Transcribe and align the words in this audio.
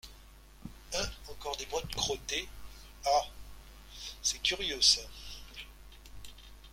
Hein!… 0.95 1.05
encore 1.29 1.55
des 1.57 1.67
bottes!… 1.67 1.93
crottées!… 1.93 2.47
ah! 3.05 3.21
c’est 4.23 4.41
curieux, 4.41 4.81
ça! 4.81 5.01